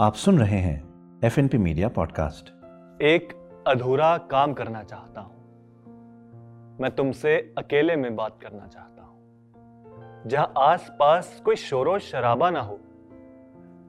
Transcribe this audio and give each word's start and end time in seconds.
आप 0.00 0.14
सुन 0.14 0.38
रहे 0.38 0.58
हैं 0.58 1.20
F 1.24 1.40
N 1.40 1.48
P 1.48 1.58
media 1.58 1.88
podcast 1.88 2.48
एक 3.02 3.32
अधूरा 3.66 4.18
काम 4.18 4.52
करना 4.52 4.82
चाहता 4.82 5.20
हूँ। 5.20 5.34
मैं 6.80 6.90
तुमसे 6.90 7.54
अकेले 7.58 7.96
में 7.96 8.16
बात 8.16 8.38
करना 8.42 8.66
चाहता 8.66 9.02
हूँ। 9.02 9.18
जहाँ 10.26 10.52
आसपास 10.58 11.42
कोई 11.44 11.56
शोरो 11.56 11.98
शराबा 11.98 12.50
ना 12.50 12.60
हो। 12.60 12.80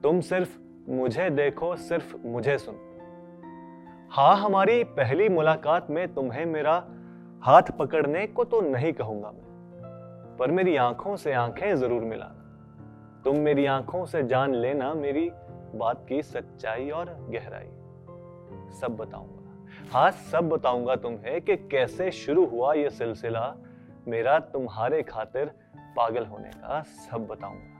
तुम 0.02 0.20
सिर्फ़ 0.20 0.58
मुझे 0.90 1.30
देखो, 1.30 1.76
सिर्फ़ 1.76 2.16
मुझे 2.26 2.58
सुनो। 2.58 2.78
हाँ 4.10 4.36
हमारी 4.36 4.84
पहली 4.84 5.28
मुलाकात 5.28 5.90
में 5.90 6.14
तुम्हें 6.14 6.46
मेरा 6.46 6.84
हाथ 7.42 7.62
पकड़ने 7.78 8.26
को 8.26 8.44
तो 8.44 8.60
नहीं 8.60 8.92
कहूँगा 8.92 9.30
मैं, 9.30 10.36
पर 10.36 10.50
मेरी 10.50 10.76
आँखों 10.76 11.16
से 11.16 11.32
आँखें 11.32 11.76
ज़रूर 11.76 12.02
मिलाना। 12.02 12.34
तुम 13.24 13.36
मेरी 13.36 13.66
आँखों 13.66 14.06
से 14.06 14.22
जान 14.22 14.54
लेना 14.54 14.94
मेरी 14.94 15.30
बात 15.74 16.04
की 16.08 16.22
सच्चाई 16.22 16.90
और 16.90 17.06
गहराई। 17.30 17.68
सब 18.80 18.96
बताऊँगा। 18.96 19.34
हाँ 19.92 20.10
सब 20.10 20.48
बताऊँगा 20.48 20.96
तुम्हें 20.96 21.40
कि 21.40 21.56
कैसे 21.56 22.10
शुरू 22.10 22.46
हुआ 22.46 22.72
यह 22.74 22.88
सिलसिला 22.88 23.54
मेरा 24.08 24.38
तुम्हारे 24.38 25.02
खातिर 25.02 25.50
पागल 25.96 26.24
होने 26.24 26.50
का। 26.50 26.82
सब 26.82 27.26
बताऊँगा। 27.26 27.76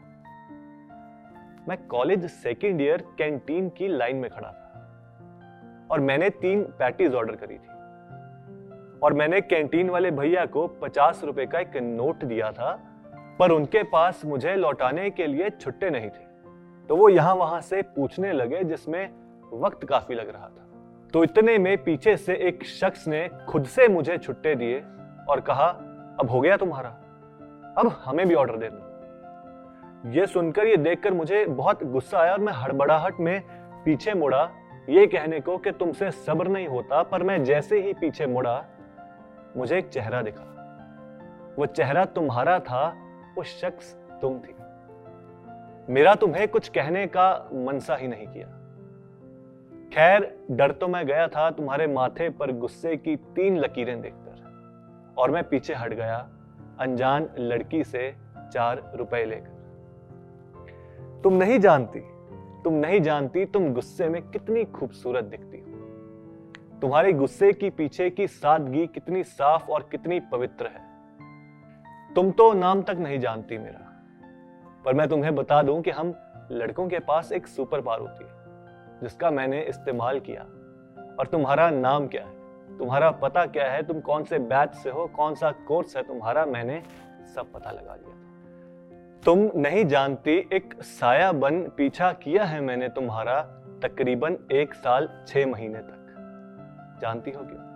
मैं 1.68 1.78
कॉलेज 1.86 2.26
सेकेंड 2.26 2.80
ईयर 2.80 3.04
कैंटीन 3.18 3.68
की 3.68 3.88
लाइन 3.88 4.16
में 4.16 4.30
खड़ा 4.30 4.48
था 4.48 5.88
और 5.90 6.00
मैंने 6.00 6.30
तीन 6.30 6.62
पैटीज 6.62 7.14
ऑर्डर 7.14 7.36
करी 7.36 7.54
थी। 7.54 7.76
और 9.02 9.12
मैंने 9.12 9.40
कैंटीन 9.40 9.90
वाले 9.90 10.10
भैया 10.10 10.46
को 10.46 10.66
पचास 10.66 11.24
रुपए 11.24 11.46
का 11.46 11.58
एक 11.58 11.76
नोट 11.76 12.24
दिया 12.24 12.52
था, 12.52 12.72
पर 13.38 13.50
उनके 13.50 13.82
पास 13.82 14.24
मुझे 14.24 14.54
लौटाने 14.56 15.10
के 15.10 15.26
लिए 15.26 15.50
छुट्टे 15.50 15.90
नहीं 15.90 16.08
थे। 16.10 16.26
तो 16.88 16.96
वो 16.96 17.08
यहाँ 17.08 17.34
वहाँ 17.34 17.60
से 17.60 17.82
पूछने 17.82 18.32
लगे, 18.32 18.62
जिसमें 18.64 19.10
वक्त 19.52 19.84
काफ़ी 19.84 20.14
लग 20.14 20.28
रहा 20.30 20.46
था। 20.46 21.10
तो 21.14 21.22
इतने 21.24 21.56
में 21.58 21.84
पीछे 21.84 22.16
से 22.16 22.34
एक 22.48 22.64
शख्स 22.64 23.06
ने 23.08 23.28
खुद 23.48 23.64
से 23.66 23.88
मुझे 23.88 24.18
छुट्टे 24.18 24.54
दिए 24.54 24.80
और 25.28 25.40
कहा, 25.40 25.66
अब 26.20 26.30
हो 26.30 26.40
गया 26.40 26.56
तुम्हारा। 26.56 26.88
अब 27.78 27.88
हमें 28.04 28.26
भी 28.28 28.34
ऑर्डर 28.34 28.56
दे 28.56 28.68
दो 28.68 28.86
ये 30.10 30.26
सुनकर, 30.26 30.66
ये 30.66 30.76
देखकर 30.76 31.14
मुझे 31.14 31.44
बहुत 31.46 31.82
गुस्सा 31.84 32.18
आया 32.18 32.32
और 32.32 32.40
मैं 32.40 32.52
हड़बड़ाहट 32.52 33.20
में 33.20 33.42
पीछे 33.84 34.14
मुड़ा। 34.14 34.42
ये 34.88 35.06
कहने 35.06 35.40
को 35.40 35.56
कि 35.58 35.70
तुमसे 35.70 36.10
सब्र 36.10 36.48
नहीं 36.48 36.66
होता, 36.68 37.02
पर 37.02 37.22
मैं 37.22 37.42
जैसे 37.44 37.80
ही 37.80 37.92
पीछे 37.92 38.26
मुड़ा, 38.26 38.64
मुझे 39.56 39.78
एक 39.78 39.88
चेहरा 39.88 40.22
दिखा। 40.22 41.54
वो 41.58 41.66
चेहरा 41.66 42.04
तुम्हारा 42.04 42.58
था, 42.60 42.86
वो 43.36 43.42
शख्स 43.42 43.92
तुम 44.20 44.38
थी। 44.38 44.54
मेरा 45.88 46.14
तुम्हें 46.14 46.46
कुछ 46.48 46.68
कहने 46.68 47.06
का 47.06 47.50
मनसा 47.54 47.94
ही 47.96 48.08
नहीं 48.08 48.26
किया। 48.26 48.46
खैर, 49.92 50.24
डर 50.50 50.72
तो 50.72 50.88
मैं 50.88 51.06
गया 51.06 51.28
था 51.28 51.50
तुम्हारे 51.50 51.86
माथे 51.86 52.28
पर 52.30 52.52
गुस्से 52.52 52.96
की 52.96 53.16
तीन 53.16 53.58
लकीरें 53.58 54.00
देखकर, 54.00 55.14
और 55.18 55.30
मैं 55.30 55.42
पीछे 55.48 55.74
हट 55.74 55.94
गया 55.94 56.18
अनजान 56.80 57.28
लड़की 57.38 57.82
से 57.84 58.14
चार 58.52 58.82
रुपए 58.96 59.24
लेकर। 59.24 59.56
तुम 61.24 61.34
नहीं 61.34 61.58
जानती, 61.60 62.00
तुम 62.64 62.74
नहीं 62.74 63.00
जानती 63.00 63.44
तुम 63.44 63.72
गुस्से 63.74 64.08
में 64.08 64.22
कितनी 64.22 64.64
खूबसूरत 64.64 65.24
दिखती 65.24 65.58
हो। 65.58 66.78
तुम्हारे 66.80 67.12
गुस्से 67.12 67.52
की 67.52 67.70
पीछे 67.70 68.10
की 68.10 68.26
सादगी 68.28 68.86
कितनी 68.86 69.22
साफ़ 69.24 69.70
और 69.70 69.88
कितनी 69.90 70.20
पवित्र 70.32 70.66
है। 70.66 70.86
तुम 72.14 72.30
तो 72.30 72.52
नाम 72.52 72.82
तक 72.82 72.96
नहीं 72.98 73.18
जानती 73.20 73.58
मेरा 73.58 73.87
पर 74.84 74.94
मैं 74.94 75.08
तुम्हें 75.08 75.34
बता 75.34 75.62
दूँ 75.62 75.82
कि 75.82 75.90
हम 75.90 76.14
लड़कों 76.50 76.88
के 76.88 76.98
पास 76.98 77.32
एक 77.32 77.46
सुपर 77.46 77.80
पावर 77.80 78.00
होती 78.00 78.24
है, 78.24 78.30
जिसका 79.02 79.30
मैंने 79.30 79.62
इस्तेमाल 79.62 80.20
किया। 80.20 80.42
और 81.20 81.26
तुम्हारा 81.26 81.70
नाम 81.70 82.06
क्या 82.06 82.22
है? 82.22 82.38
तुम्हारा 82.78 83.10
पता 83.10 83.46
क्या 83.46 83.70
है? 83.70 83.82
तुम 83.82 84.00
कौन 84.00 84.24
से 84.24 84.38
बैच 84.38 84.74
से 84.74 84.90
हो? 84.90 85.06
कौन 85.06 85.34
सा 85.34 85.50
कोर्स 85.50 85.96
है? 85.96 86.02
तुम्हारा 86.02 86.46
मैंने 86.46 86.82
सब 87.34 87.52
पता 87.52 87.70
लगा 87.70 87.94
लिया 87.94 88.14
तुम 89.24 89.60
नहीं 89.60 89.84
जानती 89.84 90.48
एक 90.52 90.82
साया 90.82 91.32
बन 91.32 91.62
पीछा 91.68 92.12
किया 92.12 92.44
है 92.44 92.60
मैंने 92.60 92.88
तुम्हारा 92.88 93.40
तकरीबन 93.82 94.38
एक 94.52 94.74
साल 94.74 95.24
छह 95.26 95.46
महीने 95.46 95.78
तक। 95.78 96.98
जानती 97.00 97.30
हो 97.30 97.42
क्यों? 97.42 97.68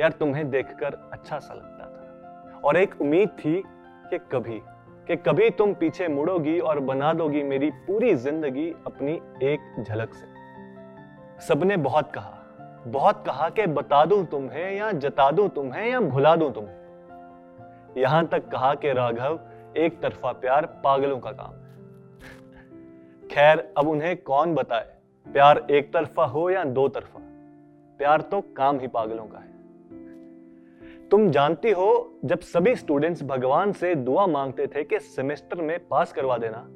यार, 0.00 0.12
तुम्हें 0.12 0.50
देखकर 0.50 1.10
अच्छा 1.12 1.38
सा 1.38 1.54
लगता 1.54 1.84
था। 1.84 2.60
और 2.64 2.76
एक 2.76 3.00
उम्मीद 3.00 3.28
थी 3.28 3.62
कि 4.10 4.18
कभी 4.18 4.60
कि 5.08 5.16
कभी 5.16 5.50
तुम 5.50 5.74
पीछे 5.74 6.08
मुड़ोगी 6.08 6.58
और 6.58 6.80
बना 6.80 7.12
दोगी 7.12 7.42
मेरी 7.42 7.70
पूरी 7.70 8.14
ज़िंदगी 8.14 8.74
अपनी 8.86 9.12
एक 9.42 9.84
झलक 9.88 10.14
से। 10.14 10.26
सबने 11.46 11.76
बहुत 11.76 12.12
कहा। 12.12 12.34
बहुत 12.86 13.22
कहा 13.26 13.48
कि 13.48 13.66
बता 13.66 14.04
दूँ 14.04 14.26
तुम्हें 14.26 14.76
या 14.76 14.92
जता 14.92 15.30
दूँ 15.30 15.48
तुम्हें 15.48 15.90
या 15.90 16.00
भुला 16.00 16.36
दूँ 16.36 16.52
तुम्हें। 16.52 16.76
यहाँ 17.96 18.26
तक 18.26 18.48
कहा 18.48 18.74
कि 18.74 18.92
राघव, 18.92 19.40
एक 19.76 20.00
तरफा 20.02 20.32
प्यार 20.32 20.66
पागलों 20.66 21.18
का 21.18 21.30
काम 21.30 21.54
है। 21.54 21.68
खैर, 23.28 23.74
अब 23.78 23.88
उन्हें 23.88 24.16
कौन 24.16 24.54
बताए? 24.54 24.94
प्यार 25.32 25.66
एक 25.70 25.92
तरफा 25.92 26.24
हो 26.24 26.50
या 26.50 26.64
दो 26.64 26.88
तरफा? 26.88 27.18
प्यार 27.98 28.20
तो 28.20 28.40
काम 28.40 28.80
ही 28.80 28.88
पागलों 28.88 29.24
का 29.24 29.38
है। 29.38 29.57
तुम 31.10 31.30
जानती 31.30 31.70
हो, 31.70 32.18
जब 32.24 32.38
सभी 32.38 32.76
स्टूडेंट्स 32.76 33.22
भगवान 33.22 33.72
से 33.72 33.94
दुआ 33.94 34.26
मांगते 34.26 34.66
थे 34.66 34.84
कि 34.84 34.98
सेमेस्टर 34.98 35.62
में 35.62 35.88
पास 35.88 36.12
करवा 36.12 36.38
देना, 36.38 36.66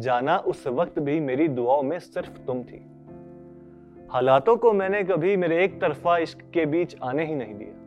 जाना 0.00 0.38
उस 0.38 0.66
वक्त 0.66 0.98
भी 0.98 1.20
मेरी 1.20 1.48
दुआओं 1.48 1.82
में 1.82 1.98
सिर्फ़ 1.98 2.38
तुम 2.38 2.62
थी। 2.62 2.86
हालातों 4.10 4.56
को 4.56 4.72
मैंने 4.72 5.02
कभी 5.04 5.36
मेरे 5.36 5.64
एक 5.64 5.80
तरफा 5.80 6.18
इश्क 6.18 6.38
के 6.54 6.66
बीच 6.66 6.96
आने 7.02 7.24
ही 7.24 7.34
नहीं 7.34 7.54
दिया। 7.54 7.82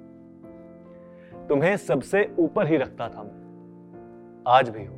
तुम्हें 1.48 1.78
सबसे 1.78 2.36
ऊपर 2.40 2.68
ही 2.68 2.78
रखता 2.78 3.10
था 3.10 3.24
मैं। 3.24 3.46
आज 4.48 4.70
भी 4.70 4.86
हो। 4.86 4.96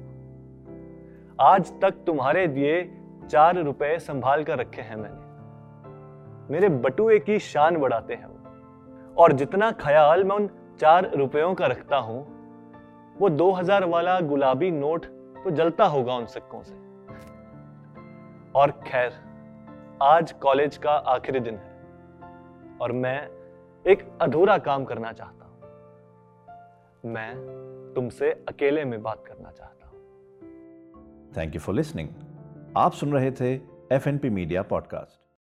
आज 1.41 1.79
तक 1.81 1.91
तुम्हारे 1.91 2.47
दिए 2.47 2.97
चार 3.29 3.57
रुपए 3.57 3.99
संभाल 3.99 4.43
कर 4.43 4.57
रखे 4.57 4.81
हैं 4.81 4.95
मैंने। 4.95 5.27
मेरे 6.53 6.69
बटुए 6.69 7.19
की 7.19 7.39
शान 7.39 7.77
बढ़ाते 7.77 8.13
हैं 8.13 8.37
और 9.17 9.31
जितना 9.33 9.71
ख्याल 9.71 10.23
मैं 10.23 10.35
उन 10.35 10.49
चार 10.79 11.11
रुपयों 11.15 11.53
का 11.55 11.67
रखता 11.67 11.97
हूँ, 11.97 12.19
वो 13.19 13.29
दो 13.29 13.51
हज़ार 13.51 13.85
वाला 13.85 14.19
गुलाबी 14.21 14.71
नोट 14.71 15.05
तो 15.43 15.51
जलता 15.51 15.85
होगा 15.85 16.15
उन 16.15 16.25
सिक्कों 16.25 16.61
से। 16.63 16.75
और 18.55 18.71
खैर, 18.87 19.13
आज 20.01 20.31
कॉलेज 20.41 20.77
का 20.77 20.91
आखिरी 20.91 21.39
दिन 21.39 21.55
है 21.55 21.75
और 22.81 22.91
मैं 22.91 23.19
एक 23.85 24.07
अधूरा 24.21 24.57
काम 24.57 24.85
करना 24.85 25.11
चाहता 25.11 25.45
हूँ। 25.45 25.53
मैं 27.13 27.93
तुमसे 27.95 28.31
अकेले 28.49 28.85
में 28.85 29.01
बात 29.03 29.23
करना 29.27 29.51
चाहता 29.51 29.87
हूँ। 29.87 29.97
थैंक 31.37 31.55
यू 31.55 31.61
फॉर 31.61 31.75
लिसनिंग 31.75 32.09
आप 32.77 32.91
सुन 32.93 33.13
रहे 33.13 33.31
थे 33.31 33.53
F 33.91 34.09
N 34.09 34.17
P 34.17 34.29
media 34.29 34.61
podcast 34.63 35.26